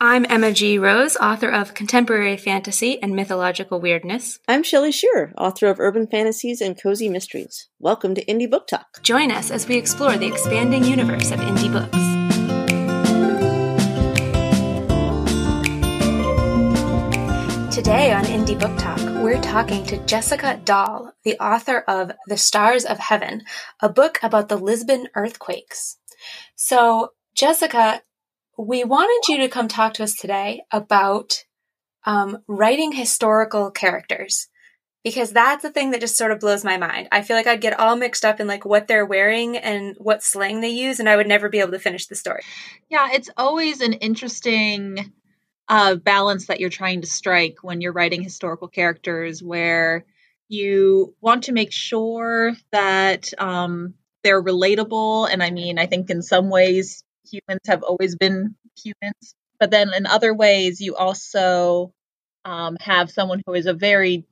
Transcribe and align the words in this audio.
I'm 0.00 0.24
Emma 0.28 0.52
G. 0.52 0.78
Rose, 0.78 1.16
author 1.16 1.48
of 1.48 1.74
Contemporary 1.74 2.36
Fantasy 2.36 3.02
and 3.02 3.16
Mythological 3.16 3.80
Weirdness. 3.80 4.38
I'm 4.46 4.62
Shelley 4.62 4.92
Shearer, 4.92 5.34
author 5.36 5.66
of 5.66 5.80
Urban 5.80 6.06
Fantasies 6.06 6.60
and 6.60 6.80
Cozy 6.80 7.08
Mysteries. 7.08 7.66
Welcome 7.80 8.14
to 8.14 8.24
Indie 8.26 8.48
Book 8.48 8.68
Talk. 8.68 9.02
Join 9.02 9.32
us 9.32 9.50
as 9.50 9.66
we 9.66 9.76
explore 9.76 10.16
the 10.16 10.28
expanding 10.28 10.84
universe 10.84 11.32
of 11.32 11.40
indie 11.40 11.72
books. 11.72 11.98
Today 17.74 18.12
on 18.12 18.22
Indie 18.26 18.56
Book 18.56 18.78
Talk, 18.78 19.00
we're 19.20 19.42
talking 19.42 19.84
to 19.86 19.98
Jessica 20.06 20.60
Dall, 20.64 21.12
the 21.24 21.36
author 21.40 21.80
of 21.88 22.12
The 22.28 22.36
Stars 22.36 22.84
of 22.84 23.00
Heaven, 23.00 23.42
a 23.80 23.88
book 23.88 24.20
about 24.22 24.48
the 24.48 24.58
Lisbon 24.58 25.08
earthquakes. 25.16 25.96
So, 26.54 27.14
Jessica, 27.34 28.02
we 28.58 28.82
wanted 28.82 29.32
you 29.32 29.38
to 29.38 29.48
come 29.48 29.68
talk 29.68 29.94
to 29.94 30.02
us 30.02 30.14
today 30.14 30.62
about 30.72 31.44
um, 32.04 32.38
writing 32.48 32.90
historical 32.90 33.70
characters 33.70 34.48
because 35.04 35.30
that's 35.30 35.62
the 35.62 35.70
thing 35.70 35.92
that 35.92 36.00
just 36.00 36.16
sort 36.16 36.32
of 36.32 36.40
blows 36.40 36.64
my 36.64 36.76
mind. 36.76 37.08
I 37.12 37.22
feel 37.22 37.36
like 37.36 37.46
I'd 37.46 37.60
get 37.60 37.78
all 37.78 37.94
mixed 37.94 38.24
up 38.24 38.40
in 38.40 38.48
like 38.48 38.64
what 38.64 38.88
they're 38.88 39.06
wearing 39.06 39.56
and 39.56 39.94
what 39.98 40.24
slang 40.24 40.60
they 40.60 40.70
use, 40.70 40.98
and 40.98 41.08
I 41.08 41.14
would 41.14 41.28
never 41.28 41.48
be 41.48 41.60
able 41.60 41.70
to 41.70 41.78
finish 41.78 42.06
the 42.06 42.16
story. 42.16 42.42
Yeah, 42.90 43.08
it's 43.12 43.30
always 43.36 43.80
an 43.80 43.92
interesting 43.92 45.12
uh, 45.68 45.94
balance 45.94 46.48
that 46.48 46.58
you're 46.58 46.68
trying 46.68 47.02
to 47.02 47.06
strike 47.06 47.58
when 47.62 47.80
you're 47.80 47.92
writing 47.92 48.22
historical 48.22 48.66
characters, 48.66 49.40
where 49.40 50.04
you 50.48 51.14
want 51.20 51.44
to 51.44 51.52
make 51.52 51.72
sure 51.72 52.54
that 52.72 53.32
um, 53.38 53.94
they're 54.24 54.42
relatable. 54.42 55.28
And 55.30 55.44
I 55.44 55.50
mean, 55.50 55.78
I 55.78 55.86
think 55.86 56.10
in 56.10 56.22
some 56.22 56.50
ways 56.50 57.04
humans 57.30 57.60
have 57.66 57.82
always 57.82 58.16
been 58.16 58.54
humans. 58.76 59.34
But 59.58 59.70
then 59.70 59.92
in 59.94 60.06
other 60.06 60.32
ways, 60.32 60.80
you 60.80 60.96
also 60.96 61.92
um, 62.44 62.76
have 62.80 63.10
someone 63.10 63.42
who 63.46 63.54
is 63.54 63.66
a 63.66 63.74
very 63.74 64.24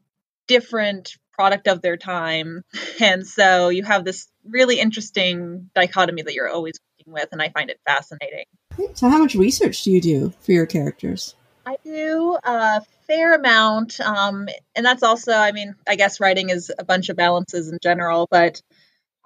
different 0.46 1.16
product 1.32 1.68
of 1.68 1.82
their 1.82 1.96
time. 1.96 2.62
And 3.00 3.26
so 3.26 3.68
you 3.68 3.82
have 3.84 4.04
this 4.04 4.26
really 4.48 4.80
interesting 4.80 5.68
dichotomy 5.74 6.22
that 6.22 6.32
you're 6.32 6.48
always 6.48 6.78
working 6.98 7.12
with, 7.12 7.28
and 7.30 7.42
I 7.42 7.50
find 7.50 7.68
it 7.68 7.78
fascinating. 7.86 8.46
So, 8.94 9.10
how 9.10 9.18
much 9.18 9.34
research 9.34 9.82
do 9.82 9.90
you 9.90 10.00
do 10.00 10.32
for 10.40 10.52
your 10.52 10.64
characters? 10.64 11.34
I 11.66 11.76
do 11.84 12.38
a 12.42 12.80
fair 13.06 13.34
amount. 13.34 14.00
Um, 14.00 14.48
and 14.74 14.86
that's 14.86 15.02
also, 15.02 15.32
I 15.32 15.52
mean, 15.52 15.74
I 15.86 15.96
guess 15.96 16.20
writing 16.20 16.50
is 16.50 16.72
a 16.78 16.84
bunch 16.84 17.08
of 17.08 17.16
balances 17.16 17.68
in 17.68 17.78
general, 17.82 18.28
but 18.30 18.62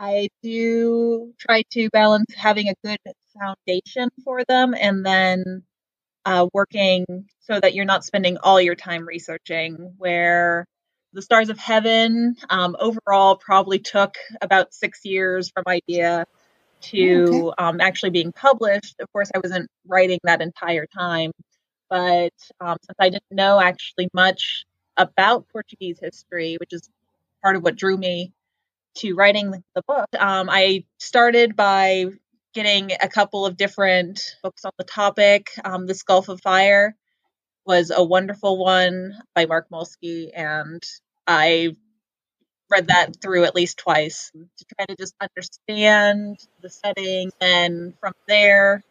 I 0.00 0.28
do 0.42 1.34
try 1.38 1.62
to 1.72 1.90
balance 1.90 2.32
having 2.34 2.68
a 2.68 2.74
good 2.82 2.98
foundation 3.38 4.08
for 4.24 4.42
them 4.48 4.74
and 4.74 5.04
then 5.04 5.62
uh, 6.24 6.46
working 6.54 7.04
so 7.40 7.60
that 7.60 7.74
you're 7.74 7.84
not 7.84 8.02
spending 8.02 8.38
all 8.38 8.58
your 8.58 8.74
time 8.74 9.06
researching. 9.06 9.92
Where 9.98 10.64
the 11.12 11.20
Stars 11.20 11.50
of 11.50 11.58
Heaven 11.58 12.34
um, 12.48 12.76
overall 12.80 13.36
probably 13.36 13.78
took 13.78 14.16
about 14.40 14.72
six 14.72 15.04
years 15.04 15.50
from 15.50 15.64
idea 15.68 16.24
to 16.82 17.28
oh, 17.28 17.48
okay. 17.48 17.54
um, 17.58 17.80
actually 17.82 18.10
being 18.10 18.32
published. 18.32 18.96
Of 19.00 19.12
course, 19.12 19.30
I 19.34 19.38
wasn't 19.38 19.68
writing 19.86 20.18
that 20.24 20.40
entire 20.40 20.86
time, 20.86 21.32
but 21.90 22.32
um, 22.58 22.78
since 22.86 22.96
I 22.98 23.10
didn't 23.10 23.24
know 23.30 23.60
actually 23.60 24.08
much 24.14 24.64
about 24.96 25.46
Portuguese 25.52 25.98
history, 26.00 26.56
which 26.58 26.72
is 26.72 26.88
part 27.42 27.56
of 27.56 27.62
what 27.62 27.76
drew 27.76 27.98
me 27.98 28.32
to 28.96 29.14
writing 29.14 29.50
the 29.50 29.82
book, 29.86 30.08
um, 30.18 30.48
I 30.50 30.84
started 30.98 31.56
by 31.56 32.06
getting 32.54 32.90
a 33.00 33.08
couple 33.08 33.46
of 33.46 33.56
different 33.56 34.36
books 34.42 34.64
on 34.64 34.72
the 34.76 34.84
topic. 34.84 35.50
Um, 35.64 35.86
this 35.86 36.02
Gulf 36.02 36.28
of 36.28 36.40
Fire 36.40 36.96
was 37.64 37.92
a 37.94 38.02
wonderful 38.02 38.58
one 38.58 39.14
by 39.34 39.46
Mark 39.46 39.68
Molesky, 39.70 40.30
and 40.34 40.82
I 41.26 41.76
read 42.70 42.88
that 42.88 43.20
through 43.20 43.44
at 43.44 43.54
least 43.54 43.78
twice 43.78 44.30
to 44.32 44.64
try 44.76 44.86
to 44.86 44.96
just 44.96 45.14
understand 45.20 46.38
the 46.62 46.70
setting. 46.70 47.30
And 47.40 47.94
from 48.00 48.14
there, 48.28 48.82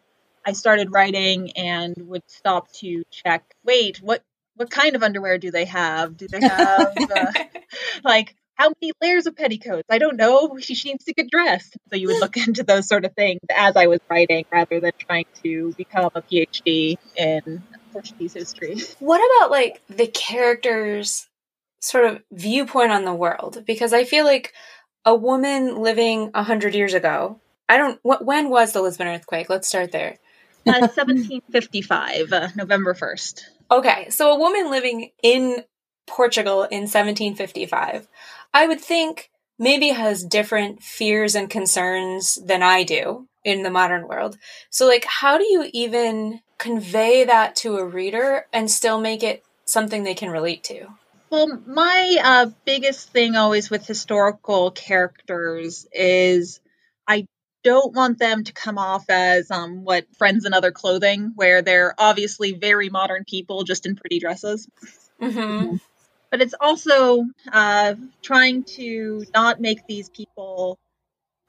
I 0.46 0.52
started 0.52 0.92
writing 0.92 1.52
and 1.52 1.94
would 1.98 2.22
stop 2.26 2.70
to 2.74 3.04
check. 3.10 3.44
Wait, 3.64 3.98
what 3.98 4.22
what 4.56 4.70
kind 4.70 4.94
of 4.94 5.02
underwear 5.02 5.38
do 5.38 5.50
they 5.50 5.64
have? 5.64 6.16
Do 6.16 6.28
they 6.28 6.40
have 6.40 6.94
uh, 7.16 7.32
like 8.04 8.36
how 8.60 8.72
many 8.80 8.92
layers 9.00 9.26
of 9.26 9.34
petticoats? 9.36 9.86
I 9.88 9.96
don't 9.96 10.16
know. 10.16 10.58
She, 10.60 10.74
she 10.80 10.90
needs 10.90 11.04
to 11.06 11.14
get 11.14 11.30
dressed. 11.30 11.76
So 11.88 11.96
you 11.96 12.08
would 12.08 12.20
look 12.20 12.36
into 12.48 12.62
those 12.62 12.86
sort 12.86 13.04
of 13.04 13.14
things 13.14 13.40
as 13.54 13.74
I 13.74 13.86
was 13.86 14.00
writing 14.10 14.44
rather 14.52 14.80
than 14.80 14.92
trying 14.98 15.26
to 15.42 15.72
become 15.76 16.10
a 16.14 16.22
PhD 16.22 16.98
in 17.16 17.62
Portuguese 17.92 18.34
history. 18.34 18.76
What 18.98 19.18
about 19.18 19.50
like 19.50 19.82
the 19.88 20.06
characters' 20.06 21.26
sort 21.80 22.04
of 22.04 22.22
viewpoint 22.30 22.92
on 22.92 23.04
the 23.04 23.14
world? 23.14 23.64
Because 23.66 23.92
I 23.92 24.04
feel 24.04 24.24
like 24.24 24.52
a 25.04 25.14
woman 25.14 25.82
living 25.82 26.30
a 26.34 26.42
hundred 26.42 26.74
years 26.74 26.92
ago. 26.94 27.40
I 27.68 27.78
don't. 27.78 27.98
What, 28.02 28.24
when 28.24 28.50
was 28.50 28.72
the 28.72 28.82
Lisbon 28.82 29.06
earthquake? 29.06 29.48
Let's 29.48 29.68
start 29.68 29.92
there. 29.92 30.18
Uh, 30.66 30.92
1755, 30.92 32.32
uh, 32.32 32.48
November 32.54 32.92
1st. 32.92 33.42
Okay, 33.70 34.10
so 34.10 34.32
a 34.32 34.38
woman 34.38 34.70
living 34.70 35.10
in 35.22 35.64
Portugal 36.10 36.64
in 36.64 36.82
1755. 36.82 38.08
I 38.52 38.66
would 38.66 38.80
think 38.80 39.30
maybe 39.58 39.90
has 39.90 40.24
different 40.24 40.82
fears 40.82 41.34
and 41.36 41.48
concerns 41.48 42.34
than 42.44 42.62
I 42.62 42.82
do 42.82 43.28
in 43.44 43.62
the 43.62 43.70
modern 43.70 44.08
world. 44.08 44.36
So, 44.70 44.86
like, 44.86 45.04
how 45.04 45.38
do 45.38 45.44
you 45.44 45.70
even 45.72 46.40
convey 46.58 47.24
that 47.24 47.56
to 47.56 47.76
a 47.76 47.84
reader 47.84 48.46
and 48.52 48.70
still 48.70 49.00
make 49.00 49.22
it 49.22 49.44
something 49.64 50.02
they 50.02 50.14
can 50.14 50.30
relate 50.30 50.64
to? 50.64 50.88
Well, 51.30 51.60
my 51.64 52.16
uh, 52.22 52.50
biggest 52.64 53.10
thing 53.10 53.36
always 53.36 53.70
with 53.70 53.86
historical 53.86 54.72
characters 54.72 55.86
is 55.92 56.60
I 57.06 57.28
don't 57.62 57.94
want 57.94 58.18
them 58.18 58.42
to 58.44 58.52
come 58.52 58.78
off 58.78 59.04
as 59.08 59.50
um, 59.50 59.84
what 59.84 60.06
friends 60.16 60.44
in 60.44 60.54
other 60.54 60.72
clothing, 60.72 61.32
where 61.36 61.62
they're 61.62 61.94
obviously 61.98 62.52
very 62.52 62.88
modern 62.88 63.24
people 63.24 63.62
just 63.62 63.86
in 63.86 63.94
pretty 63.94 64.18
dresses. 64.18 64.68
Mm-hmm 65.22 65.76
but 66.30 66.40
it's 66.40 66.54
also 66.60 67.24
uh, 67.52 67.94
trying 68.22 68.64
to 68.64 69.24
not 69.34 69.60
make 69.60 69.86
these 69.86 70.08
people 70.08 70.78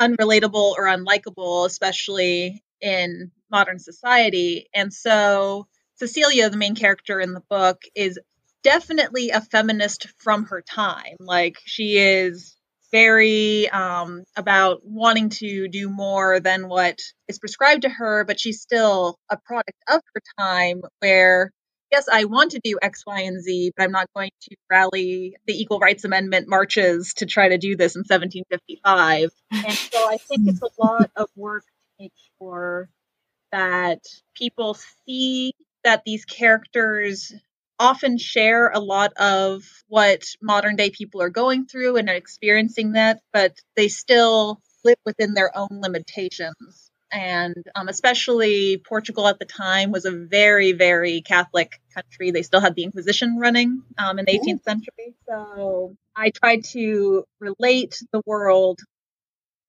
unrelatable 0.02 0.74
or 0.78 0.86
unlikable, 0.86 1.66
especially 1.66 2.64
in 2.82 3.32
modern 3.52 3.80
society. 3.80 4.68
And 4.74 4.92
so 4.94 5.68
Cecilia, 5.96 6.50
the 6.50 6.58
main 6.58 6.76
character 6.76 7.20
in 7.20 7.34
the 7.34 7.44
book, 7.50 7.82
is 7.96 8.20
definitely 8.64 9.30
a 9.30 9.42
feminist 9.42 10.08
from 10.18 10.46
her 10.46 10.62
time. 10.62 11.18
Like 11.20 11.58
she 11.66 11.98
is 11.98 12.56
very 12.92 13.70
um, 13.70 14.24
about 14.36 14.82
wanting 14.84 15.30
to 15.30 15.68
do 15.68 15.90
more 15.90 16.40
than 16.40 16.68
what 16.68 17.00
is 17.28 17.40
prescribed 17.40 17.84
to 17.84 17.90
her, 17.90 18.26
but 18.26 18.40
she's 18.40 18.62
still 18.62 19.18
a 19.30 19.38
product 19.38 19.78
of 19.88 20.02
her 20.14 20.22
time 20.38 20.82
where 21.00 21.52
yes, 21.92 22.08
I 22.12 22.26
want 22.26 22.52
to 22.52 22.62
do 22.64 22.80
X, 22.82 23.04
Y, 23.06 23.22
and 23.22 23.42
Z, 23.42 23.74
but 23.76 23.84
I'm 23.84 23.92
not 23.92 24.08
going 24.16 24.32
to 24.50 24.56
rally 24.70 25.36
the 25.46 25.60
Equal 25.60 25.80
Rights 25.80 26.04
Amendment 26.04 26.48
marches 26.48 27.14
to 27.16 27.26
try 27.26 27.50
to 27.50 27.58
do 27.58 27.76
this 27.76 27.96
in 27.96 28.02
1755. 28.02 29.32
And 29.52 29.74
so 29.74 30.10
I 30.10 30.18
think 30.18 30.48
it's 30.48 30.62
a 30.62 30.70
lot 30.82 31.12
of 31.16 31.30
work 31.36 31.64
to 31.64 32.04
make 32.04 32.14
sure 32.40 32.90
that 33.52 34.00
people 34.36 34.78
see 35.06 35.54
that 35.84 36.04
these 36.06 36.26
characters 36.26 37.34
often 37.80 38.18
share 38.18 38.70
a 38.70 38.80
lot 38.80 39.12
of 39.14 39.64
what 39.88 40.24
modern 40.42 40.76
day 40.76 40.92
people 40.92 41.22
are 41.22 41.30
going 41.30 41.66
through 41.66 41.98
and 41.98 42.10
are 42.10 42.16
experiencing 42.16 42.94
that, 42.94 43.20
but 43.34 43.58
they 43.76 43.88
still 43.88 44.62
live 44.86 44.98
within 45.06 45.34
their 45.34 45.56
own 45.58 45.68
limitations 45.72 46.91
and 47.12 47.56
um, 47.76 47.88
especially 47.88 48.78
Portugal 48.78 49.28
at 49.28 49.40
the 49.40 49.46
time 49.46 49.92
was 49.92 50.06
a 50.06 50.12
very, 50.12 50.72
very 50.72 51.22
Catholic 51.22 51.80
country. 51.94 52.32
They 52.32 52.42
still 52.42 52.62
had 52.62 52.76
the 52.76 52.84
Inquisition 52.84 53.38
running 53.38 53.84
um, 53.98 54.20
in 54.20 54.26
the 54.26 54.40
18th 54.40 54.64
century. 54.64 55.16
So 55.28 55.96
I 56.16 56.30
tried 56.30 56.64
to 56.66 57.26
relate 57.40 58.02
the 58.12 58.22
world 58.26 58.80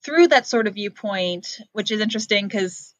through 0.05 0.29
that 0.29 0.47
sort 0.47 0.67
of 0.67 0.75
viewpoint, 0.75 1.61
which 1.73 1.91
is 1.91 2.01
interesting 2.01 2.47
because 2.47 2.95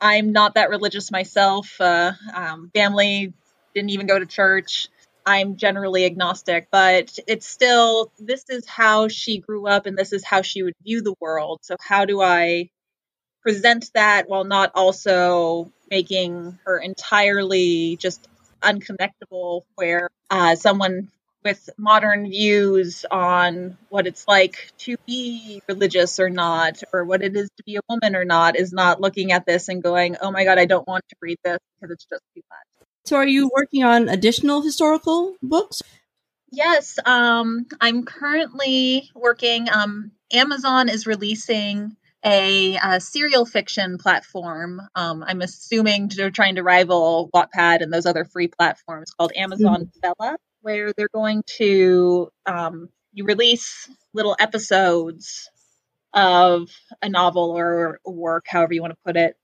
I'm 0.00 0.32
not 0.32 0.54
that 0.54 0.70
religious 0.70 1.10
myself. 1.10 1.80
Uh, 1.80 2.12
um, 2.34 2.70
family 2.74 3.32
didn't 3.74 3.90
even 3.90 4.06
go 4.06 4.18
to 4.18 4.26
church. 4.26 4.88
I'm 5.26 5.56
generally 5.56 6.06
agnostic, 6.06 6.68
but 6.70 7.18
it's 7.26 7.46
still, 7.46 8.10
this 8.18 8.44
is 8.48 8.66
how 8.66 9.08
she 9.08 9.38
grew 9.38 9.66
up 9.66 9.84
and 9.84 9.96
this 9.96 10.12
is 10.12 10.24
how 10.24 10.40
she 10.40 10.62
would 10.62 10.74
view 10.82 11.02
the 11.02 11.14
world. 11.20 11.58
So, 11.62 11.76
how 11.80 12.06
do 12.06 12.22
I 12.22 12.70
present 13.42 13.90
that 13.94 14.28
while 14.28 14.44
not 14.44 14.72
also 14.74 15.72
making 15.90 16.58
her 16.64 16.78
entirely 16.78 17.96
just 17.96 18.28
unconnectable 18.62 19.62
where 19.76 20.08
uh, 20.30 20.56
someone 20.56 21.08
with 21.44 21.70
modern 21.78 22.28
views 22.28 23.04
on 23.10 23.76
what 23.88 24.06
it's 24.06 24.26
like 24.26 24.70
to 24.78 24.96
be 25.06 25.62
religious 25.68 26.18
or 26.18 26.28
not, 26.28 26.82
or 26.92 27.04
what 27.04 27.22
it 27.22 27.36
is 27.36 27.48
to 27.56 27.62
be 27.64 27.76
a 27.76 27.80
woman 27.88 28.16
or 28.16 28.24
not, 28.24 28.56
is 28.56 28.72
not 28.72 29.00
looking 29.00 29.32
at 29.32 29.46
this 29.46 29.68
and 29.68 29.82
going, 29.82 30.16
oh 30.20 30.30
my 30.30 30.44
God, 30.44 30.58
I 30.58 30.66
don't 30.66 30.86
want 30.86 31.04
to 31.08 31.16
read 31.20 31.38
this 31.44 31.58
because 31.80 31.94
it's 31.94 32.04
just 32.04 32.22
too 32.34 32.42
much. 32.50 32.86
So, 33.06 33.16
are 33.16 33.26
you 33.26 33.50
working 33.54 33.84
on 33.84 34.08
additional 34.08 34.62
historical 34.62 35.36
books? 35.42 35.80
Yes, 36.50 36.98
um, 37.04 37.66
I'm 37.80 38.04
currently 38.04 39.10
working. 39.14 39.68
Um, 39.70 40.12
Amazon 40.32 40.88
is 40.88 41.06
releasing 41.06 41.96
a, 42.24 42.76
a 42.76 43.00
serial 43.00 43.46
fiction 43.46 43.98
platform. 43.98 44.80
Um, 44.94 45.24
I'm 45.26 45.40
assuming 45.40 46.10
they're 46.14 46.30
trying 46.30 46.56
to 46.56 46.62
rival 46.62 47.30
Wattpad 47.34 47.82
and 47.82 47.92
those 47.92 48.06
other 48.06 48.24
free 48.24 48.48
platforms 48.48 49.10
called 49.10 49.32
Amazon 49.36 49.86
mm-hmm. 49.86 50.12
Vella, 50.18 50.36
where 50.60 50.92
they're 50.96 51.08
going 51.12 51.42
to 51.58 52.28
um, 52.46 52.88
you 53.12 53.24
release 53.24 53.88
little 54.14 54.36
episodes 54.38 55.48
of 56.12 56.70
a 57.02 57.08
novel 57.08 57.50
or 57.50 58.00
work, 58.04 58.46
however 58.48 58.74
you 58.74 58.80
want 58.80 58.92
to 58.92 58.98
put 59.04 59.16
it. 59.16 59.36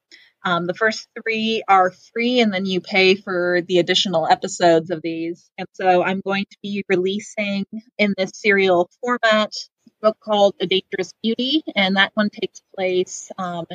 Um, 0.46 0.66
the 0.66 0.74
first 0.74 1.08
three 1.22 1.62
are 1.66 1.90
free, 2.12 2.40
and 2.40 2.52
then 2.52 2.66
you 2.66 2.80
pay 2.82 3.14
for 3.14 3.62
the 3.66 3.78
additional 3.78 4.26
episodes 4.26 4.90
of 4.90 5.00
these. 5.00 5.50
And 5.56 5.66
so 5.72 6.02
I'm 6.02 6.20
going 6.20 6.44
to 6.50 6.56
be 6.62 6.84
releasing 6.88 7.64
in 7.96 8.12
this 8.18 8.32
serial 8.34 8.90
format 9.00 9.52
book 10.04 10.20
called 10.20 10.54
A 10.60 10.66
Dangerous 10.66 11.14
Beauty, 11.22 11.64
and 11.74 11.96
that 11.96 12.12
one 12.14 12.28
takes 12.28 12.60
place 12.76 13.32
um, 13.38 13.66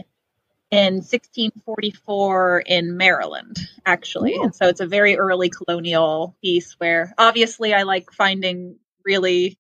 in 0.70 0.96
1644 0.96 2.64
in 2.68 2.98
Maryland, 2.98 3.58
actually. 3.84 4.36
Ooh. 4.36 4.44
And 4.44 4.56
so 4.56 4.68
it's 4.68 4.80
a 4.80 4.86
very 4.86 5.18
early 5.18 5.50
colonial 5.50 6.36
piece 6.42 6.74
where 6.74 7.16
obviously 7.18 7.74
I 7.74 7.84
like 7.84 8.12
finding 8.12 8.78
really 9.04 9.58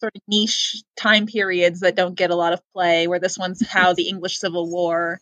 sort 0.00 0.16
of 0.16 0.22
niche 0.26 0.82
time 0.96 1.26
periods 1.26 1.80
that 1.80 1.96
don't 1.96 2.14
get 2.14 2.30
a 2.30 2.36
lot 2.36 2.54
of 2.54 2.62
play, 2.72 3.06
where 3.06 3.20
this 3.20 3.38
one's 3.38 3.66
how 3.68 3.92
the 3.92 4.08
English 4.08 4.38
Civil 4.38 4.70
War 4.70 5.20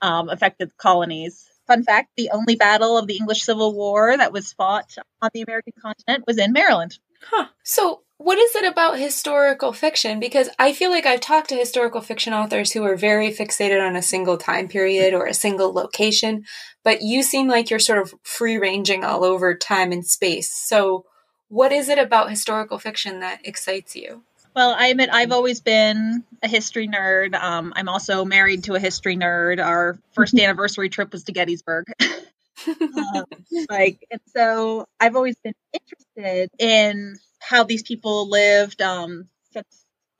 um, 0.00 0.30
affected 0.30 0.70
the 0.70 0.74
colonies. 0.78 1.50
Fun 1.66 1.82
fact 1.82 2.10
the 2.16 2.30
only 2.30 2.56
battle 2.56 2.96
of 2.96 3.06
the 3.06 3.16
English 3.16 3.42
Civil 3.42 3.74
War 3.74 4.16
that 4.16 4.32
was 4.32 4.52
fought 4.54 4.94
on 5.20 5.30
the 5.34 5.42
American 5.42 5.74
continent 5.82 6.24
was 6.26 6.38
in 6.38 6.52
Maryland. 6.52 6.98
Huh. 7.22 7.48
So, 7.62 8.02
what 8.18 8.38
is 8.38 8.56
it 8.56 8.64
about 8.64 8.98
historical 8.98 9.72
fiction? 9.72 10.20
Because 10.20 10.48
I 10.58 10.72
feel 10.72 10.90
like 10.90 11.04
I've 11.04 11.20
talked 11.20 11.50
to 11.50 11.54
historical 11.54 12.00
fiction 12.00 12.32
authors 12.32 12.72
who 12.72 12.82
are 12.84 12.96
very 12.96 13.30
fixated 13.30 13.86
on 13.86 13.94
a 13.94 14.02
single 14.02 14.38
time 14.38 14.68
period 14.68 15.12
or 15.12 15.26
a 15.26 15.34
single 15.34 15.72
location, 15.72 16.44
but 16.82 17.02
you 17.02 17.22
seem 17.22 17.46
like 17.48 17.68
you're 17.68 17.78
sort 17.78 17.98
of 17.98 18.14
free 18.22 18.56
ranging 18.56 19.04
all 19.04 19.22
over 19.22 19.54
time 19.54 19.92
and 19.92 20.06
space. 20.06 20.50
So, 20.50 21.04
what 21.48 21.72
is 21.72 21.88
it 21.88 21.98
about 21.98 22.30
historical 22.30 22.78
fiction 22.78 23.20
that 23.20 23.40
excites 23.44 23.94
you? 23.94 24.22
Well, 24.54 24.74
I 24.76 24.86
admit 24.86 25.10
I've 25.12 25.32
always 25.32 25.60
been 25.60 26.24
a 26.42 26.48
history 26.48 26.88
nerd. 26.88 27.34
Um, 27.34 27.74
I'm 27.76 27.90
also 27.90 28.24
married 28.24 28.64
to 28.64 28.74
a 28.74 28.80
history 28.80 29.16
nerd. 29.16 29.62
Our 29.62 29.98
first 30.12 30.34
anniversary 30.38 30.88
trip 30.88 31.12
was 31.12 31.24
to 31.24 31.32
Gettysburg. 31.32 31.84
um, 32.68 33.24
like, 33.70 34.06
and 34.10 34.20
so 34.28 34.86
I've 35.00 35.16
always 35.16 35.36
been 35.42 35.54
interested 35.72 36.50
in 36.58 37.16
how 37.40 37.64
these 37.64 37.82
people 37.82 38.28
lived. 38.28 38.82
Um, 38.82 39.28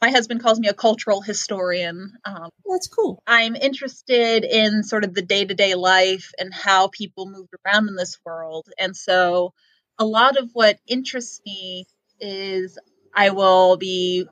my 0.00 0.10
husband 0.10 0.42
calls 0.42 0.60
me 0.60 0.68
a 0.68 0.74
cultural 0.74 1.22
historian. 1.22 2.12
Um, 2.24 2.50
That's 2.68 2.88
cool. 2.88 3.22
I'm 3.26 3.56
interested 3.56 4.44
in 4.44 4.82
sort 4.82 5.04
of 5.04 5.14
the 5.14 5.22
day 5.22 5.44
to 5.44 5.54
day 5.54 5.74
life 5.74 6.32
and 6.38 6.52
how 6.52 6.88
people 6.88 7.26
moved 7.26 7.54
around 7.64 7.88
in 7.88 7.96
this 7.96 8.18
world. 8.24 8.68
And 8.78 8.94
so 8.96 9.54
a 9.98 10.04
lot 10.04 10.36
of 10.36 10.50
what 10.52 10.78
interests 10.86 11.40
me 11.46 11.86
is 12.20 12.78
I 13.14 13.30
will 13.30 13.76
be 13.78 14.26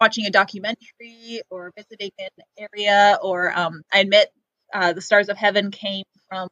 watching 0.00 0.26
a 0.26 0.30
documentary 0.30 1.42
or 1.50 1.72
visiting 1.76 2.12
an 2.18 2.68
area, 2.72 3.18
or 3.20 3.52
um, 3.56 3.82
I 3.92 3.98
admit 3.98 4.28
uh, 4.72 4.92
the 4.92 5.00
Stars 5.00 5.28
of 5.28 5.36
Heaven 5.36 5.72
came 5.72 6.04
from 6.28 6.48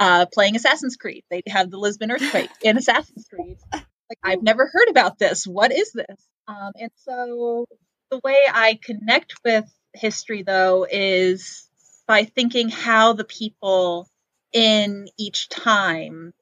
uh, 0.00 0.26
playing 0.32 0.56
Assassin's 0.56 0.96
Creed. 0.96 1.22
They 1.30 1.42
have 1.46 1.70
the 1.70 1.78
Lisbon 1.78 2.10
earthquake 2.10 2.50
in 2.62 2.78
Assassin's 2.78 3.28
Creed. 3.32 3.58
Like 3.72 4.18
I've 4.24 4.42
never 4.42 4.66
heard 4.66 4.88
about 4.88 5.18
this. 5.18 5.46
What 5.46 5.70
is 5.72 5.92
this? 5.92 6.26
Um, 6.48 6.72
and 6.74 6.90
so 6.96 7.66
the 8.10 8.20
way 8.24 8.38
I 8.52 8.78
connect 8.82 9.34
with 9.44 9.66
history, 9.94 10.42
though, 10.42 10.86
is 10.90 11.68
by 12.08 12.24
thinking 12.24 12.70
how 12.70 13.12
the 13.12 13.24
people 13.24 14.08
in 14.52 15.08
each 15.16 15.48
time 15.48 16.32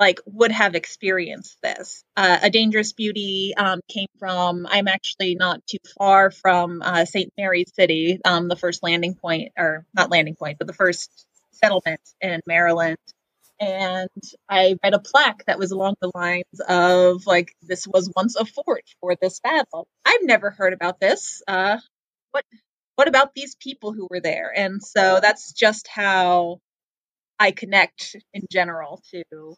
like 0.00 0.20
would 0.26 0.50
have 0.50 0.74
experienced 0.74 1.58
this. 1.62 2.02
Uh, 2.16 2.38
a 2.42 2.50
Dangerous 2.50 2.92
Beauty 2.92 3.52
um, 3.56 3.80
came 3.88 4.08
from. 4.18 4.66
I'm 4.68 4.88
actually 4.88 5.34
not 5.34 5.64
too 5.66 5.78
far 5.98 6.30
from 6.30 6.82
uh, 6.82 7.04
St. 7.04 7.32
Mary's 7.36 7.72
City, 7.74 8.18
um, 8.24 8.48
the 8.48 8.56
first 8.56 8.82
landing 8.82 9.14
point, 9.14 9.52
or 9.56 9.86
not 9.94 10.10
landing 10.10 10.34
point, 10.34 10.58
but 10.58 10.66
the 10.66 10.72
first 10.72 11.26
settlement 11.52 12.00
in 12.20 12.40
Maryland. 12.46 12.98
And 13.60 14.08
I 14.48 14.76
read 14.82 14.94
a 14.94 14.98
plaque 14.98 15.44
that 15.46 15.58
was 15.58 15.70
along 15.70 15.94
the 16.00 16.10
lines 16.14 16.60
of 16.68 17.26
like, 17.26 17.54
"This 17.62 17.86
was 17.86 18.10
once 18.16 18.36
a 18.36 18.44
fort 18.44 18.84
for 19.00 19.16
this 19.20 19.40
battle." 19.40 19.86
I've 20.04 20.22
never 20.24 20.50
heard 20.50 20.72
about 20.72 20.98
this. 21.00 21.42
Uh, 21.46 21.78
what 22.32 22.44
what 22.96 23.08
about 23.08 23.34
these 23.34 23.54
people 23.56 23.92
who 23.92 24.08
were 24.10 24.20
there? 24.20 24.52
And 24.56 24.82
so 24.82 25.20
that's 25.22 25.52
just 25.52 25.88
how 25.88 26.58
I 27.38 27.52
connect 27.52 28.16
in 28.34 28.44
general 28.50 29.02
to 29.12 29.56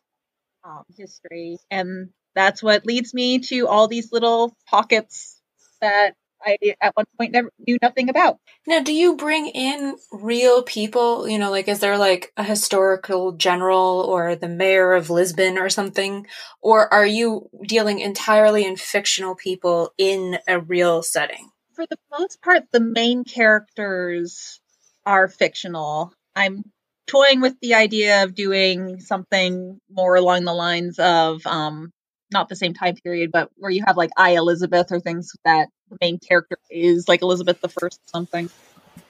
um, 0.64 0.84
history. 0.96 1.58
And 1.70 2.10
that's 2.34 2.62
what 2.62 2.86
leads 2.86 3.14
me 3.14 3.40
to 3.40 3.68
all 3.68 3.88
these 3.88 4.12
little 4.12 4.54
pockets 4.68 5.40
that 5.80 6.14
I 6.44 6.58
at 6.80 6.96
one 6.96 7.06
point 7.18 7.32
never 7.32 7.50
knew 7.66 7.78
nothing 7.80 8.08
about. 8.08 8.38
Now, 8.66 8.80
do 8.80 8.92
you 8.92 9.16
bring 9.16 9.48
in 9.48 9.96
real 10.12 10.62
people? 10.62 11.28
You 11.28 11.38
know, 11.38 11.50
like 11.50 11.68
is 11.68 11.80
there 11.80 11.98
like 11.98 12.32
a 12.36 12.44
historical 12.44 13.32
general 13.32 14.00
or 14.08 14.36
the 14.36 14.48
mayor 14.48 14.92
of 14.92 15.10
Lisbon 15.10 15.58
or 15.58 15.68
something? 15.68 16.26
Or 16.60 16.92
are 16.92 17.06
you 17.06 17.48
dealing 17.66 18.00
entirely 18.00 18.64
in 18.64 18.76
fictional 18.76 19.34
people 19.34 19.92
in 19.98 20.38
a 20.46 20.60
real 20.60 21.02
setting? 21.02 21.50
For 21.74 21.86
the 21.86 21.98
most 22.18 22.40
part, 22.42 22.64
the 22.72 22.80
main 22.80 23.24
characters 23.24 24.60
are 25.04 25.28
fictional. 25.28 26.12
I'm 26.36 26.64
toying 27.06 27.40
with 27.40 27.58
the 27.60 27.74
idea 27.74 28.24
of 28.24 28.34
doing 28.34 29.00
something 29.00 29.78
more 29.90 30.14
along 30.14 30.44
the 30.44 30.54
lines 30.54 30.98
of 30.98 31.46
um, 31.46 31.92
not 32.34 32.50
the 32.50 32.56
same 32.56 32.74
time 32.74 32.96
period, 32.96 33.32
but 33.32 33.50
where 33.56 33.70
you 33.70 33.82
have 33.86 33.96
like 33.96 34.10
I 34.16 34.32
Elizabeth 34.32 34.92
or 34.92 35.00
things 35.00 35.32
that 35.44 35.68
the 35.90 35.96
main 36.00 36.18
character 36.18 36.58
is 36.70 37.08
like 37.08 37.22
Elizabeth 37.22 37.60
the 37.62 37.68
First 37.68 38.00
or 38.00 38.08
something. 38.18 38.50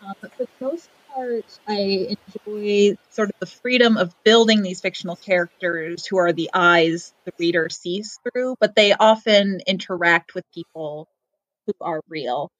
Uh, 0.00 0.12
but 0.20 0.32
for 0.34 0.44
the 0.44 0.48
most 0.60 0.88
part, 1.12 1.44
I 1.66 2.16
enjoy 2.46 2.96
sort 3.10 3.30
of 3.30 3.34
the 3.40 3.46
freedom 3.46 3.96
of 3.96 4.14
building 4.24 4.62
these 4.62 4.80
fictional 4.80 5.16
characters 5.16 6.06
who 6.06 6.18
are 6.18 6.32
the 6.32 6.50
eyes 6.54 7.12
the 7.24 7.32
reader 7.38 7.68
sees 7.68 8.18
through, 8.22 8.56
but 8.60 8.76
they 8.76 8.92
often 8.92 9.60
interact 9.66 10.34
with 10.34 10.44
people 10.54 11.08
who 11.66 11.72
are 11.80 12.00
real. 12.08 12.50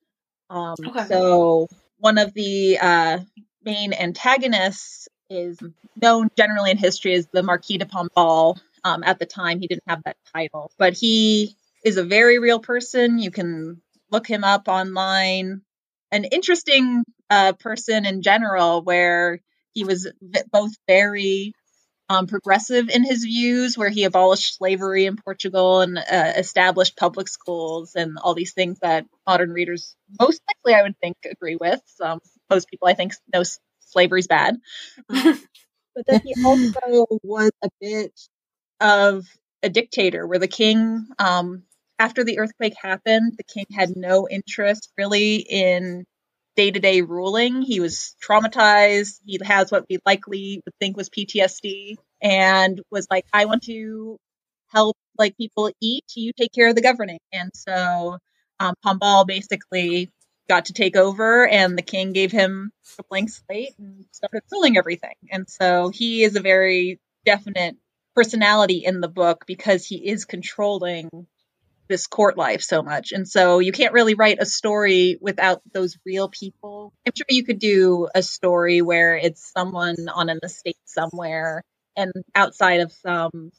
Um, 0.49 0.75
okay. 0.87 1.05
So 1.07 1.67
one 1.99 2.17
of 2.17 2.33
the 2.33 2.77
uh, 2.79 3.19
main 3.63 3.93
antagonists 3.93 5.07
is 5.29 5.59
known 6.01 6.29
generally 6.37 6.71
in 6.71 6.77
history 6.77 7.13
as 7.13 7.27
the 7.31 7.43
Marquis 7.43 7.77
de 7.77 7.85
Pombal. 7.85 8.57
Um, 8.85 9.03
at 9.03 9.17
the 9.17 9.25
time, 9.25 9.59
he 9.59 9.67
didn't 9.67 9.83
have 9.87 10.03
that 10.05 10.17
title, 10.31 10.71
but 10.77 10.93
he 10.93 11.55
is 11.83 11.97
a 11.97 12.03
very 12.03 12.37
real 12.37 12.59
person. 12.59 13.17
You 13.17 13.31
can 13.31 13.81
look 14.11 14.27
him 14.27 14.43
up 14.43 14.67
online. 14.67 15.61
An 16.11 16.23
interesting 16.23 17.03
uh, 17.31 17.53
person 17.53 18.05
in 18.05 18.21
general, 18.21 18.83
where 18.83 19.39
he 19.73 19.83
was 19.85 20.07
v- 20.21 20.41
both 20.51 20.71
very 20.87 21.53
um, 22.09 22.27
progressive 22.27 22.89
in 22.89 23.03
his 23.03 23.23
views, 23.23 23.75
where 23.75 23.89
he 23.89 24.03
abolished 24.03 24.57
slavery 24.57 25.07
in 25.07 25.17
Portugal 25.17 25.81
and 25.81 25.97
uh, 25.97 26.33
established 26.37 26.95
public 26.95 27.27
schools 27.27 27.95
and 27.95 28.19
all 28.19 28.35
these 28.35 28.53
things 28.53 28.77
that 28.83 29.07
modern 29.25 29.51
readers 29.51 29.95
most 30.19 30.41
likely, 30.47 30.79
I 30.79 30.83
would 30.83 30.97
think, 30.99 31.17
agree 31.29 31.57
with. 31.59 31.81
Um, 31.99 32.19
most 32.51 32.69
people, 32.69 32.87
I 32.87 32.93
think, 32.93 33.13
know 33.33 33.41
slavery's 33.79 34.27
bad. 34.27 34.57
but 35.07 36.05
then 36.05 36.21
he 36.23 36.35
also 36.45 37.07
was 37.23 37.51
a 37.63 37.69
bit 37.81 38.13
of 38.79 39.25
a 39.63 39.69
dictator 39.69 40.25
where 40.27 40.39
the 40.39 40.47
king, 40.47 41.07
um, 41.19 41.63
after 41.97 42.23
the 42.23 42.39
earthquake 42.39 42.75
happened, 42.81 43.33
the 43.37 43.43
king 43.43 43.65
had 43.73 43.95
no 43.95 44.27
interest 44.29 44.91
really 44.97 45.37
in 45.37 46.05
day 46.55 46.71
to 46.71 46.79
day 46.79 47.01
ruling. 47.01 47.61
He 47.61 47.79
was 47.79 48.15
traumatized. 48.23 49.19
He 49.25 49.39
has 49.43 49.71
what 49.71 49.85
we 49.89 49.99
likely 50.05 50.61
would 50.65 50.73
think 50.79 50.97
was 50.97 51.09
PTSD 51.09 51.95
and 52.21 52.81
was 52.91 53.07
like, 53.09 53.25
I 53.33 53.45
want 53.45 53.63
to 53.63 54.17
help 54.67 54.97
like 55.17 55.37
people 55.37 55.71
eat. 55.81 56.05
You 56.15 56.31
take 56.33 56.53
care 56.53 56.69
of 56.69 56.75
the 56.75 56.81
governing. 56.81 57.19
And 57.31 57.51
so 57.53 58.17
um, 58.59 58.75
Pombal 58.85 59.27
basically 59.27 60.11
got 60.47 60.65
to 60.65 60.73
take 60.73 60.95
over 60.95 61.47
and 61.47 61.77
the 61.77 61.81
king 61.81 62.13
gave 62.13 62.31
him 62.31 62.71
a 62.99 63.03
blank 63.09 63.29
slate 63.29 63.73
and 63.79 64.05
started 64.11 64.43
filling 64.49 64.77
everything. 64.77 65.15
And 65.31 65.49
so 65.49 65.89
he 65.89 66.23
is 66.23 66.35
a 66.35 66.41
very 66.41 66.99
definite 67.25 67.75
personality 68.15 68.83
in 68.85 69.01
the 69.01 69.07
book 69.07 69.45
because 69.45 69.85
he 69.85 69.97
is 69.97 70.25
controlling 70.25 71.09
this 71.87 72.07
court 72.07 72.37
life 72.37 72.61
so 72.61 72.81
much. 72.81 73.11
And 73.11 73.27
so 73.27 73.59
you 73.59 73.71
can't 73.71 73.93
really 73.93 74.15
write 74.15 74.37
a 74.39 74.45
story 74.45 75.17
without 75.21 75.61
those 75.71 75.97
real 76.05 76.29
people. 76.29 76.93
I'm 77.05 77.13
sure 77.15 77.25
you 77.29 77.43
could 77.43 77.59
do 77.59 78.07
a 78.15 78.23
story 78.23 78.81
where 78.81 79.15
it's 79.15 79.51
someone 79.51 79.95
on 80.13 80.29
an 80.29 80.39
estate 80.43 80.77
somewhere 80.85 81.63
and 81.95 82.11
outside 82.33 82.81
of 82.81 82.91
some 82.91 83.51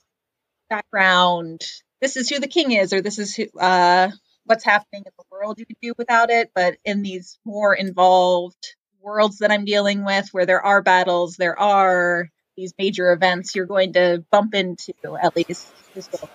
background, 0.69 1.63
this 2.01 2.17
is 2.17 2.29
who 2.29 2.41
the 2.41 2.49
king 2.49 2.73
is, 2.73 2.93
or 2.93 3.01
this 3.01 3.19
is 3.19 3.35
who, 3.35 3.47
uh, 3.59 4.11
what's 4.45 4.65
happening 4.65 5.03
in 5.07 5.13
the 5.17 5.25
world 5.31 5.59
you 5.59 5.67
could 5.67 5.77
do 5.81 5.95
without 5.97 6.31
it. 6.31 6.51
But 6.55 6.77
in 6.85 7.03
these 7.03 7.39
more 7.45 7.75
involved 7.75 8.75
worlds 9.01 9.39
that 9.39 9.53
I'm 9.53 9.65
dealing 9.65 10.05
with, 10.05 10.29
where 10.33 10.47
there 10.47 10.65
are 10.65 10.83
battles, 10.83 11.37
there 11.37 11.59
are 11.59 12.29
these 12.57 12.73
major 12.79 13.13
events, 13.13 13.55
you're 13.55 13.67
going 13.67 13.93
to 13.95 14.25
bump 14.31 14.55
into 14.55 14.95
at 15.21 15.37
least 15.37 15.73
historical 15.95 16.31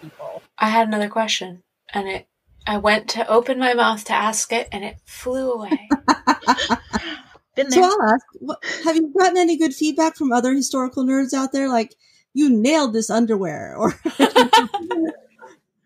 people. 0.00 0.42
I 0.58 0.68
had 0.68 0.88
another 0.88 1.08
question, 1.08 1.62
and 1.92 2.08
it 2.08 2.28
I 2.66 2.78
went 2.78 3.08
to 3.10 3.28
open 3.28 3.58
my 3.58 3.74
mouth 3.74 4.04
to 4.04 4.12
ask 4.12 4.52
it, 4.52 4.68
and 4.72 4.84
it 4.84 4.96
flew 5.04 5.52
away. 5.52 5.88
Been 7.54 7.70
So. 7.70 7.82
I'll 7.82 8.02
ask, 8.02 8.26
what, 8.40 8.58
have 8.84 8.96
you 8.96 9.12
gotten 9.16 9.38
any 9.38 9.56
good 9.56 9.74
feedback 9.74 10.16
from 10.16 10.32
other 10.32 10.52
historical 10.52 11.04
nerds 11.04 11.32
out 11.32 11.52
there? 11.52 11.68
Like, 11.68 11.94
you 12.34 12.50
nailed 12.50 12.92
this 12.92 13.08
underwear, 13.08 13.76
or 13.78 13.94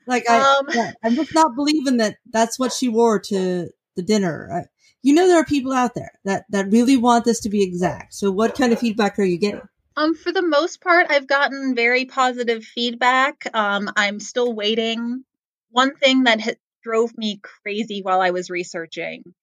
like 0.06 0.28
I, 0.28 0.58
Um, 0.58 0.66
yeah, 0.74 0.92
I'm 1.04 1.14
just 1.14 1.32
not 1.34 1.54
believing 1.54 1.98
that 1.98 2.16
that's 2.32 2.58
what 2.58 2.72
she 2.72 2.88
wore 2.88 3.20
to 3.20 3.68
the 3.94 4.02
dinner. 4.02 4.50
I, 4.52 4.62
you 5.02 5.14
know, 5.14 5.28
there 5.28 5.40
are 5.40 5.44
people 5.44 5.72
out 5.72 5.94
there 5.94 6.12
that 6.24 6.46
that 6.50 6.72
really 6.72 6.96
want 6.96 7.24
this 7.24 7.40
to 7.40 7.48
be 7.48 7.62
exact. 7.62 8.14
So, 8.14 8.32
what 8.32 8.56
kind 8.56 8.72
of 8.72 8.80
feedback 8.80 9.18
are 9.18 9.24
you 9.24 9.38
getting? 9.38 9.62
Um, 9.96 10.14
for 10.14 10.32
the 10.32 10.42
most 10.42 10.80
part, 10.80 11.06
I've 11.10 11.26
gotten 11.26 11.74
very 11.74 12.04
positive 12.04 12.64
feedback. 12.64 13.44
Um, 13.54 13.90
I'm 13.96 14.20
still 14.20 14.52
waiting. 14.52 15.24
One 15.70 15.96
thing 15.96 16.24
that 16.24 16.40
ha- 16.40 16.54
drove 16.82 17.16
me 17.16 17.40
crazy 17.42 18.00
while 18.02 18.20
I 18.20 18.30
was 18.30 18.50
researching 18.50 19.34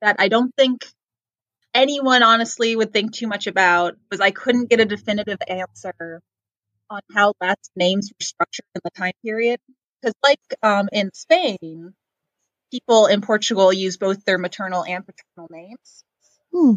that 0.00 0.16
I 0.18 0.28
don't 0.28 0.54
think 0.56 0.86
anyone 1.74 2.22
honestly 2.22 2.76
would 2.76 2.92
think 2.92 3.12
too 3.14 3.26
much 3.26 3.46
about 3.46 3.96
was 4.10 4.20
I 4.20 4.30
couldn't 4.30 4.70
get 4.70 4.80
a 4.80 4.84
definitive 4.84 5.38
answer 5.48 6.20
on 6.90 7.00
how 7.14 7.34
last 7.40 7.70
names 7.76 8.10
were 8.12 8.24
structured 8.24 8.66
in 8.74 8.80
the 8.84 8.90
time 8.90 9.12
period. 9.24 9.60
Because, 10.02 10.14
like 10.22 10.40
um, 10.62 10.88
in 10.92 11.10
Spain, 11.14 11.94
people 12.72 13.06
in 13.06 13.22
Portugal 13.22 13.72
use 13.72 13.96
both 13.96 14.24
their 14.24 14.38
maternal 14.38 14.84
and 14.84 15.04
paternal 15.06 15.48
names 15.50 16.04
Hmm. 16.52 16.74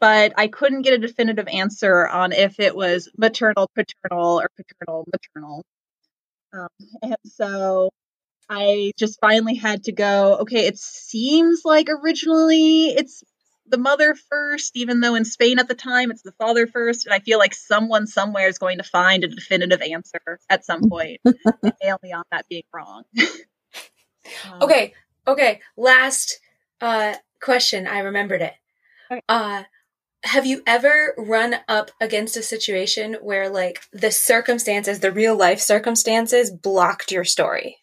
But 0.00 0.32
I 0.36 0.48
couldn't 0.48 0.82
get 0.82 0.94
a 0.94 0.98
definitive 0.98 1.48
answer 1.48 2.06
on 2.06 2.32
if 2.32 2.60
it 2.60 2.74
was 2.76 3.10
maternal, 3.16 3.70
paternal, 3.74 4.40
or 4.40 4.50
paternal, 4.56 5.06
maternal. 5.12 5.64
Um, 6.52 6.68
and 7.02 7.16
so 7.24 7.90
I 8.48 8.92
just 8.98 9.18
finally 9.20 9.54
had 9.54 9.84
to 9.84 9.92
go, 9.92 10.38
okay, 10.40 10.66
it 10.66 10.78
seems 10.78 11.62
like 11.64 11.88
originally 11.88 12.88
it's 12.88 13.22
the 13.68 13.78
mother 13.78 14.14
first, 14.14 14.76
even 14.76 15.00
though 15.00 15.16
in 15.16 15.24
Spain 15.24 15.58
at 15.58 15.68
the 15.68 15.74
time 15.74 16.10
it's 16.10 16.22
the 16.22 16.32
father 16.32 16.66
first. 16.66 17.06
And 17.06 17.14
I 17.14 17.18
feel 17.18 17.38
like 17.38 17.54
someone 17.54 18.06
somewhere 18.06 18.48
is 18.48 18.58
going 18.58 18.78
to 18.78 18.84
find 18.84 19.24
a 19.24 19.28
definitive 19.28 19.82
answer 19.82 20.38
at 20.48 20.64
some 20.64 20.82
point 20.88 21.20
and 21.24 21.72
nail 21.82 21.98
me 22.02 22.12
on 22.12 22.24
that 22.30 22.46
being 22.48 22.64
wrong. 22.72 23.04
Um, 24.50 24.62
Okay, 24.62 24.92
okay. 25.28 25.60
Last 25.76 26.40
uh, 26.80 27.14
question. 27.40 27.86
I 27.86 28.00
remembered 28.00 28.42
it. 28.42 28.54
Okay. 29.08 29.20
Uh, 29.28 29.62
have 30.26 30.46
you 30.46 30.62
ever 30.66 31.14
run 31.16 31.56
up 31.68 31.90
against 32.00 32.36
a 32.36 32.42
situation 32.42 33.14
where, 33.22 33.48
like, 33.48 33.80
the 33.92 34.10
circumstances, 34.10 35.00
the 35.00 35.12
real 35.12 35.36
life 35.36 35.60
circumstances, 35.60 36.50
blocked 36.50 37.12
your 37.12 37.24
story? 37.24 37.78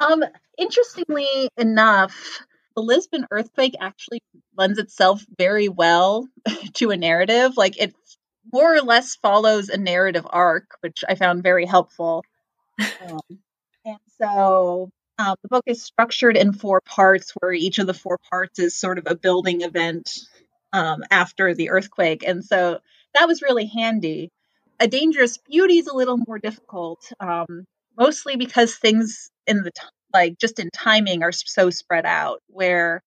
Um, 0.00 0.22
interestingly 0.58 1.48
enough, 1.56 2.42
the 2.74 2.82
Lisbon 2.82 3.26
earthquake 3.30 3.74
actually 3.80 4.20
lends 4.56 4.78
itself 4.78 5.24
very 5.38 5.68
well 5.68 6.28
to 6.74 6.90
a 6.90 6.96
narrative. 6.96 7.56
Like 7.56 7.80
it 7.80 7.94
more 8.52 8.74
or 8.74 8.82
less 8.82 9.16
follows 9.16 9.68
a 9.68 9.78
narrative 9.78 10.26
arc, 10.28 10.76
which 10.80 11.02
I 11.08 11.14
found 11.14 11.42
very 11.42 11.64
helpful. 11.66 12.22
Um, 12.78 13.20
and 13.84 13.98
so 14.20 14.90
um, 15.18 15.36
the 15.42 15.48
book 15.48 15.64
is 15.66 15.82
structured 15.82 16.36
in 16.36 16.52
four 16.52 16.80
parts, 16.82 17.32
where 17.40 17.52
each 17.52 17.78
of 17.78 17.86
the 17.86 17.94
four 17.94 18.18
parts 18.30 18.58
is 18.58 18.76
sort 18.76 18.98
of 18.98 19.06
a 19.06 19.16
building 19.16 19.62
event 19.62 20.20
um, 20.76 21.02
after 21.10 21.54
the 21.54 21.70
earthquake. 21.70 22.22
And 22.26 22.44
so 22.44 22.80
that 23.14 23.26
was 23.26 23.40
really 23.40 23.66
handy. 23.66 24.30
A 24.78 24.86
Dangerous 24.86 25.38
Beauty 25.38 25.78
is 25.78 25.86
a 25.86 25.96
little 25.96 26.18
more 26.18 26.38
difficult, 26.38 27.10
um, 27.18 27.64
mostly 27.98 28.36
because 28.36 28.74
things 28.76 29.30
in 29.46 29.62
the 29.62 29.70
t- 29.70 29.82
like 30.12 30.38
just 30.38 30.58
in 30.58 30.68
timing 30.70 31.22
are 31.22 31.32
so 31.32 31.70
spread 31.70 32.04
out. 32.04 32.42
Where 32.48 33.02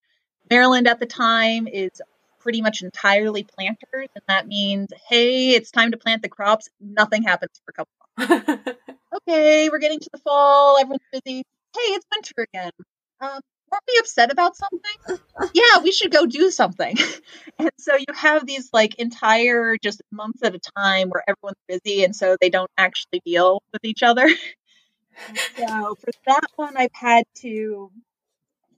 Maryland 0.49 0.87
at 0.87 0.99
the 0.99 1.05
time 1.05 1.67
is 1.67 1.91
pretty 2.39 2.61
much 2.61 2.81
entirely 2.81 3.43
planters, 3.43 4.09
and 4.15 4.23
that 4.27 4.47
means 4.47 4.87
hey, 5.07 5.51
it's 5.51 5.69
time 5.69 5.91
to 5.91 5.97
plant 5.97 6.23
the 6.23 6.29
crops. 6.29 6.69
Nothing 6.81 7.21
happens 7.21 7.61
for 7.63 7.71
a 7.71 7.73
couple 7.73 8.47
months. 8.57 8.71
Okay, 9.27 9.69
we're 9.69 9.79
getting 9.79 9.99
to 9.99 10.09
the 10.13 10.19
fall. 10.19 10.77
Everyone's 10.77 11.01
busy. 11.11 11.43
Hey, 11.75 11.81
it's 11.93 12.05
winter 12.13 12.47
again. 12.53 12.71
Um, 13.19 13.39
weren't 13.71 13.83
we 13.87 13.97
upset 13.99 14.31
about 14.31 14.55
something? 14.55 15.25
yeah, 15.53 15.79
we 15.83 15.91
should 15.91 16.11
go 16.11 16.25
do 16.25 16.51
something. 16.51 16.95
and 17.59 17.71
so 17.77 17.95
you 17.95 18.05
have 18.15 18.45
these 18.45 18.69
like 18.73 18.95
entire 18.95 19.77
just 19.81 20.01
months 20.11 20.41
at 20.43 20.55
a 20.55 20.59
time 20.77 21.09
where 21.09 21.23
everyone's 21.27 21.57
busy, 21.67 22.03
and 22.03 22.15
so 22.15 22.37
they 22.39 22.49
don't 22.49 22.71
actually 22.77 23.21
deal 23.25 23.61
with 23.73 23.83
each 23.83 24.01
other. 24.01 24.27
so 25.57 25.95
for 25.95 26.11
that 26.25 26.47
one, 26.55 26.77
I've 26.77 26.93
had 26.93 27.25
to 27.39 27.91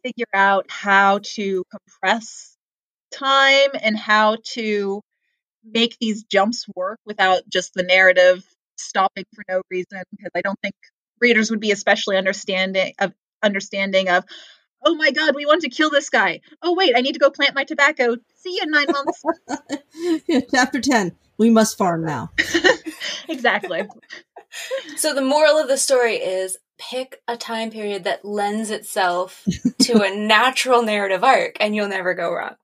figure 0.04 0.26
out 0.34 0.66
how 0.70 1.20
to 1.36 1.64
compress 1.70 2.58
time 3.12 3.70
and 3.82 3.98
how 3.98 4.38
to 4.44 5.02
make 5.64 5.98
these 6.00 6.24
jumps 6.24 6.66
work 6.76 7.00
without 7.06 7.44
just 7.50 7.74
the 7.74 7.84
narrative 7.84 8.44
stopping 8.78 9.26
for 9.36 9.44
no 9.48 9.62
reason 9.70 10.02
because 10.12 10.32
I 10.34 10.42
don't 10.42 10.60
think 10.62 10.74
readers 11.20 11.52
would 11.52 11.60
be 11.60 11.72
especially 11.72 12.18
understanding 12.18 12.94
of 13.00 13.14
understanding 13.44 14.10
of 14.10 14.24
oh 14.84 14.96
my 14.96 15.12
god 15.12 15.36
we 15.36 15.46
want 15.46 15.62
to 15.62 15.70
kill 15.70 15.90
this 15.90 16.10
guy 16.10 16.40
oh 16.62 16.74
wait 16.76 16.94
I 16.96 17.02
need 17.02 17.14
to 17.14 17.20
go 17.20 17.30
plant 17.30 17.56
my 17.56 17.64
tobacco 17.64 18.16
see 18.36 18.56
you 18.56 18.64
in 18.64 18.72
9 18.72 18.86
months 18.92 19.24
Chapter 20.52 20.80
ten. 20.80 21.16
We 21.38 21.50
must 21.50 21.78
farm 21.78 22.06
now. 22.06 22.32
exactly 23.30 23.88
so, 24.98 25.14
the 25.16 25.22
moral 25.22 25.58
of 25.58 25.68
the 25.68 25.78
story 25.78 26.16
is 26.16 26.58
pick 26.78 27.22
a 27.28 27.38
time 27.38 27.72
period 27.72 28.04
that 28.04 28.26
lends 28.26 28.70
itself 28.70 29.46
to 29.84 30.02
a 30.02 30.16
natural 30.16 30.82
narrative 30.84 31.24
arc, 31.24 31.56
and 31.60 31.76
you'll 31.76 31.88
never 31.88 32.14
go 32.14 32.34
wrong. 32.34 32.56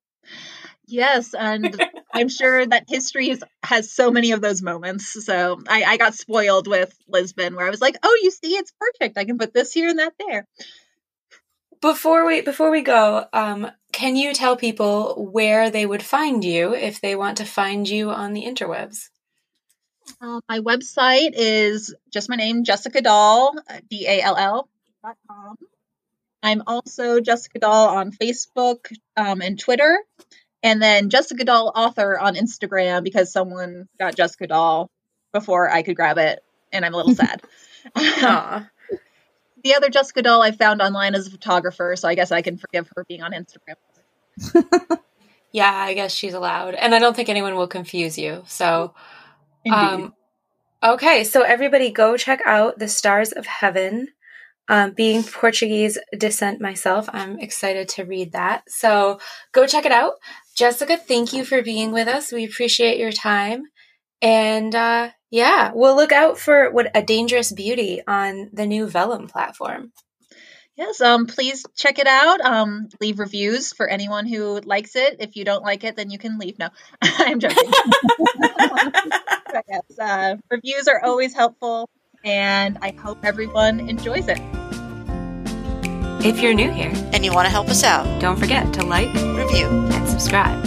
yes 0.85 1.33
and 1.33 1.81
I'm 2.13 2.29
sure 2.29 2.65
that 2.65 2.85
history 2.87 3.29
is, 3.29 3.43
has 3.63 3.91
so 3.91 4.11
many 4.11 4.31
of 4.31 4.41
those 4.41 4.61
moments 4.61 5.23
so 5.25 5.59
I, 5.67 5.83
I 5.83 5.97
got 5.97 6.13
spoiled 6.15 6.67
with 6.67 6.93
Lisbon 7.07 7.55
where 7.55 7.67
I 7.67 7.69
was 7.69 7.81
like 7.81 7.97
oh 8.03 8.19
you 8.21 8.31
see 8.31 8.55
it's 8.55 8.73
perfect 8.79 9.17
I 9.17 9.25
can 9.25 9.37
put 9.37 9.53
this 9.53 9.71
here 9.73 9.89
and 9.89 9.99
that 9.99 10.13
there 10.19 10.47
Before 11.87 12.25
we 12.25 12.41
before 12.41 12.69
we 12.69 12.81
go, 12.81 13.27
um, 13.31 13.71
can 13.93 14.17
you 14.17 14.33
tell 14.33 14.57
people 14.57 15.29
where 15.31 15.69
they 15.69 15.85
would 15.85 16.03
find 16.03 16.43
you 16.43 16.75
if 16.75 16.99
they 16.99 17.15
want 17.15 17.37
to 17.37 17.45
find 17.45 17.87
you 17.87 18.09
on 18.09 18.33
the 18.33 18.43
interwebs? 18.43 19.07
Um, 20.19 20.41
my 20.49 20.59
website 20.59 21.31
is 21.31 21.95
just 22.11 22.27
my 22.27 22.35
name, 22.35 22.65
Jessica 22.65 22.99
Dall, 22.99 23.55
D 23.89 24.05
A 24.05 24.21
L 24.21 24.35
L 24.35 24.69
dot 25.01 25.15
com. 25.29 25.55
I'm 26.43 26.61
also 26.67 27.21
Jessica 27.21 27.59
Dall 27.59 27.87
on 27.87 28.11
Facebook 28.11 28.91
um, 29.15 29.41
and 29.41 29.57
Twitter, 29.57 29.97
and 30.61 30.81
then 30.81 31.09
Jessica 31.09 31.45
Dall 31.45 31.71
author 31.73 32.19
on 32.19 32.35
Instagram 32.35 33.01
because 33.01 33.31
someone 33.31 33.87
got 33.97 34.17
Jessica 34.17 34.47
Dall 34.47 34.89
before 35.31 35.69
I 35.69 35.83
could 35.83 35.95
grab 35.95 36.17
it, 36.17 36.43
and 36.73 36.83
I'm 36.83 36.93
a 36.93 36.97
little 36.97 37.15
sad. 37.23 37.41
Aw. 37.95 38.67
The 39.67 39.75
other 39.75 39.89
Jessica 39.89 40.21
Dall 40.21 40.41
I 40.41 40.51
found 40.51 40.81
online 40.81 41.13
as 41.13 41.27
a 41.27 41.29
photographer, 41.29 41.97
so 41.97 42.07
I 42.07 42.15
guess 42.15 42.31
I 42.31 42.41
can 42.41 42.57
forgive 42.57 42.89
her 42.95 43.03
being 43.03 43.21
on 43.21 43.33
Instagram. 43.33 43.75
Yeah, 45.51 45.73
I 45.73 45.93
guess 45.93 46.13
she's 46.13 46.33
allowed, 46.33 46.75
and 46.75 46.93
I 46.93 46.99
don't 46.99 47.15
think 47.15 47.27
anyone 47.27 47.55
will 47.55 47.67
confuse 47.67 48.17
you. 48.17 48.43
So, 48.47 48.93
um, 49.71 50.13
okay, 50.83 51.23
so 51.23 51.41
everybody 51.41 51.89
go 51.89 52.15
check 52.15 52.41
out 52.45 52.79
the 52.79 52.87
Stars 52.87 53.31
of 53.31 53.45
Heaven. 53.45 54.09
Um, 54.69 54.91
being 54.91 55.23
Portuguese 55.23 55.97
descent 56.17 56.61
myself, 56.61 57.09
I'm 57.11 57.39
excited 57.39 57.89
to 57.89 58.05
read 58.05 58.33
that. 58.33 58.69
So 58.69 59.19
go 59.51 59.65
check 59.65 59.85
it 59.85 59.91
out. 59.91 60.13
Jessica, 60.55 60.95
thank 60.95 61.33
you 61.33 61.43
for 61.43 61.61
being 61.61 61.91
with 61.91 62.07
us. 62.07 62.31
We 62.31 62.45
appreciate 62.45 62.99
your 62.99 63.11
time. 63.11 63.63
And 64.21 64.73
uh, 64.73 65.09
yeah, 65.29 65.71
we'll 65.73 65.95
look 65.95 66.11
out 66.11 66.37
for 66.39 66.71
what 66.71 66.91
a 66.95 67.01
dangerous 67.01 67.51
beauty 67.51 68.01
on 68.07 68.49
the 68.53 68.65
new 68.65 68.87
Vella 68.87 69.25
platform. 69.27 69.91
Yes, 70.75 71.01
um, 71.01 71.25
please 71.25 71.65
check 71.75 71.97
it 71.97 72.05
out. 72.05 72.39
Um, 72.41 72.87
leave 73.01 73.17
reviews 73.17 73.73
for 73.73 73.87
anyone 73.87 74.27
who 74.27 74.59
likes 74.59 74.95
it. 74.95 75.17
If 75.19 75.35
you 75.35 75.43
don't 75.43 75.63
like 75.63 75.83
it, 75.83 75.95
then 75.95 76.11
you 76.11 76.19
can 76.19 76.37
leave. 76.37 76.59
No, 76.59 76.69
I'm 77.01 77.39
joking. 77.39 77.71
Yes, 79.67 79.81
uh, 79.99 80.35
reviews 80.51 80.87
are 80.87 81.03
always 81.03 81.33
helpful, 81.33 81.89
and 82.23 82.77
I 82.81 82.91
hope 82.91 83.23
everyone 83.23 83.79
enjoys 83.89 84.27
it. 84.27 84.39
If 86.23 86.41
you're 86.41 86.53
new 86.53 86.69
here, 86.69 86.91
And 87.13 87.25
you 87.25 87.33
want 87.33 87.45
to 87.47 87.49
help 87.49 87.69
us 87.69 87.83
out, 87.83 88.21
don't 88.21 88.37
forget 88.37 88.71
to 88.75 88.83
like 88.83 89.11
review. 89.35 89.65
and 89.67 90.07
subscribe. 90.07 90.63